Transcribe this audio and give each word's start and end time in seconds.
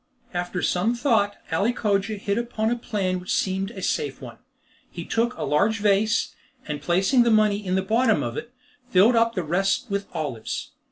After 0.33 0.63
some 0.63 0.95
thought, 0.95 1.37
Ali 1.51 1.73
Cogia 1.73 2.17
hit 2.17 2.39
upon 2.39 2.71
a 2.71 2.75
plan 2.75 3.19
which 3.19 3.35
seemed 3.35 3.69
a 3.69 3.83
safe 3.83 4.19
one. 4.19 4.39
He 4.89 5.05
took 5.05 5.37
a 5.37 5.43
large 5.43 5.77
vase, 5.77 6.33
and 6.67 6.81
placing 6.81 7.21
the 7.21 7.29
money 7.29 7.63
in 7.63 7.75
the 7.75 7.83
bottom 7.83 8.23
of 8.23 8.35
it, 8.35 8.51
filled 8.89 9.15
up 9.15 9.35
the 9.35 9.43
rest 9.43 9.91
with 9.91 10.07
olives. 10.11 10.71